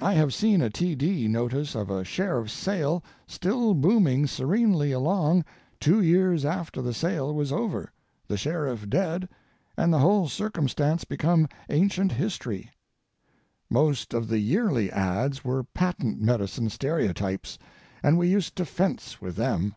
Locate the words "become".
11.04-11.46